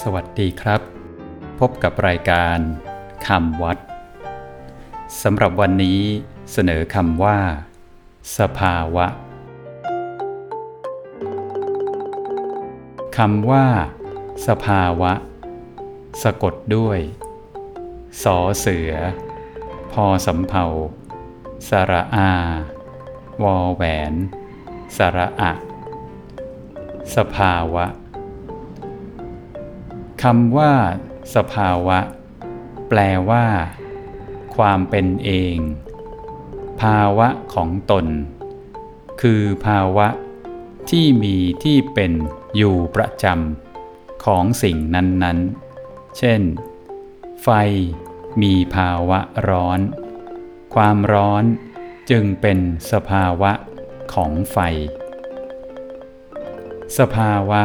[0.00, 0.80] สวัสดีครับ
[1.58, 2.58] พบกับรายการ
[3.26, 3.78] คำวัด
[5.22, 6.00] สำหรับวันนี้
[6.52, 7.38] เสนอคำว่า
[8.38, 9.06] สภาวะ
[13.16, 13.66] คำว่า
[14.46, 15.12] สภาวะ
[16.22, 16.98] สะกดด้วย
[18.22, 18.92] สอเสือ
[19.92, 20.64] พอสำเภา
[21.68, 22.32] สระอา
[23.42, 24.12] วอแหวน
[24.96, 25.52] สระอะ
[27.16, 27.86] สภาวะ
[30.28, 30.74] คำว่า
[31.34, 31.98] สภาวะ
[32.88, 33.46] แปลว่า
[34.56, 35.56] ความเป็นเอง
[36.82, 38.06] ภาวะของตน
[39.22, 40.08] คือภาวะ
[40.90, 42.12] ที่มีที่เป็น
[42.56, 46.40] อยู่ประจำของสิ่งนั้นๆ เช่น
[47.42, 47.48] ไฟ
[48.42, 49.80] มีภาวะร้อน
[50.74, 51.44] ความร้อน
[52.10, 52.58] จึงเป็น
[52.92, 53.52] สภาวะ
[54.14, 54.58] ของไฟ
[56.98, 57.62] สภาวะ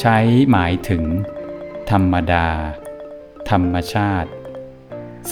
[0.00, 0.18] ใช้
[0.50, 1.04] หมายถึง
[1.92, 2.48] ธรรมดา
[3.50, 4.30] ธรรมชาติ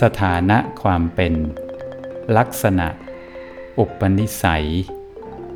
[0.00, 1.34] สถานะความเป็น
[2.36, 2.89] ลักษณะ
[3.78, 4.69] อุปนิสัย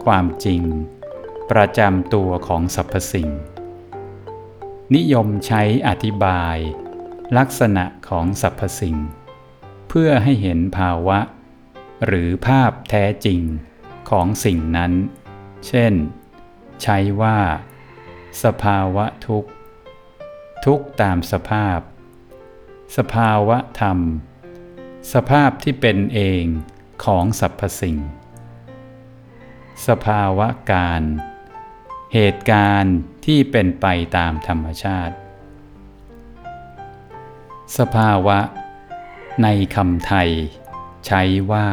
[0.04, 0.62] ความจริง
[1.50, 3.28] ประจำตัวของสรรพสิ่ง
[4.94, 6.56] นิยมใช้อธิบาย
[7.38, 8.96] ลักษณะของสรรพสิ่ง
[9.88, 11.18] เพื่อให้เห็นภาวะ
[12.06, 13.40] หรือภาพแท้จริง
[14.10, 14.92] ของสิ่งนั้น
[15.66, 15.94] เช่น
[16.82, 17.38] ใช้ว่า
[18.42, 19.50] สภาวะทุกข์
[20.64, 21.78] ทุกข์ตามสภาพ
[22.96, 23.98] สภาวะธรรม
[25.12, 26.44] สภาพที่เป็นเอง
[27.04, 27.98] ของสรรพสิ่ง
[29.86, 31.02] สภาวะการ
[32.14, 35.14] เหตุการณ์ที่เป็นไปตามธรรมชาติ
[37.78, 38.38] สภาวะ
[39.42, 40.30] ในคำไทย
[41.06, 41.68] ใช้ว่า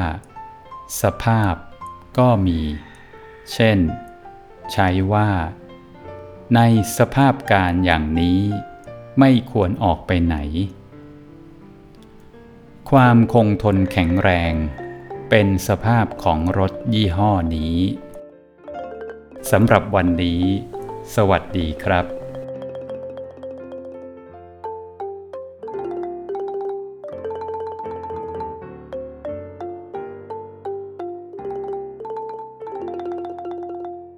[1.01, 1.53] สภาพ
[2.17, 2.59] ก็มี
[3.53, 3.79] เช่น
[4.73, 5.29] ใช้ว่า
[6.55, 6.61] ใน
[6.97, 8.41] สภาพการอย่างนี้
[9.19, 10.37] ไม่ควรออกไปไหน
[12.91, 14.53] ความคงทนแข็งแรง
[15.29, 17.77] เป็นสภาพของรถยี่ห้อนี้
[19.51, 20.41] สำหรับวันนี้
[21.15, 22.20] สวัสดีครับ